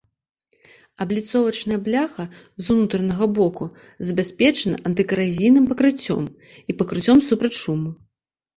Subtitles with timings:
[1.03, 3.63] Абліцовачная бляха з унутранага боку
[4.09, 7.89] забяспечана антыкаразійным пакрыццём і пакрыццём супраць шуму.